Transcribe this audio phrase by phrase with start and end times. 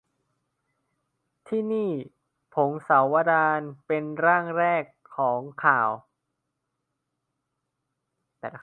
[1.47, 1.91] ที่นี่:
[2.53, 4.83] พงศาวดารเป็นร่างแรก
[5.15, 5.89] ของข่าว